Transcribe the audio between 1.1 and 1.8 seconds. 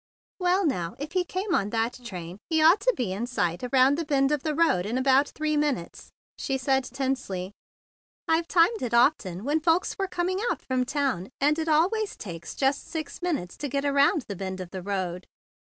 he came on